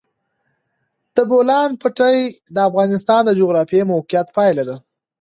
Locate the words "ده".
4.69-4.75